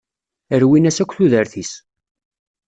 Rwin-as 0.61 0.97
akk 1.03 1.11
tudert-is. 1.17 1.71